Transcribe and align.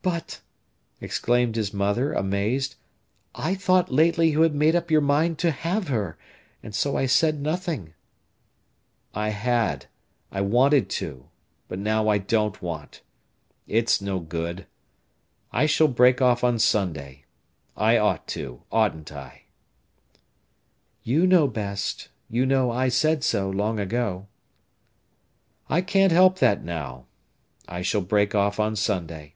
"But," 0.00 0.40
exclaimed 1.02 1.56
his 1.56 1.74
mother, 1.74 2.14
amazed, 2.14 2.76
"I 3.34 3.54
thought 3.54 3.92
lately 3.92 4.30
you 4.30 4.40
had 4.40 4.54
made 4.54 4.74
up 4.74 4.90
your 4.90 5.02
mind 5.02 5.38
to 5.40 5.50
have 5.50 5.88
her, 5.88 6.16
and 6.62 6.74
so 6.74 6.96
I 6.96 7.04
said 7.04 7.42
nothing." 7.42 7.92
"I 9.12 9.30
had—I 9.30 10.40
wanted 10.40 10.88
to—but 10.88 11.78
now 11.78 12.08
I 12.08 12.16
don't 12.16 12.62
want. 12.62 13.02
It's 13.66 14.00
no 14.00 14.18
good. 14.18 14.64
I 15.52 15.66
shall 15.66 15.88
break 15.88 16.22
off 16.22 16.42
on 16.42 16.58
Sunday. 16.58 17.24
I 17.76 17.98
ought 17.98 18.26
to, 18.28 18.62
oughtn't 18.72 19.12
I?" 19.12 19.42
"You 21.02 21.26
know 21.26 21.46
best. 21.48 22.08
You 22.30 22.46
know 22.46 22.70
I 22.70 22.88
said 22.88 23.22
so 23.24 23.50
long 23.50 23.78
ago." 23.78 24.26
"I 25.68 25.82
can't 25.82 26.12
help 26.12 26.38
that 26.38 26.64
now. 26.64 27.04
I 27.66 27.82
shall 27.82 28.00
break 28.00 28.34
off 28.34 28.58
on 28.58 28.74
Sunday." 28.74 29.34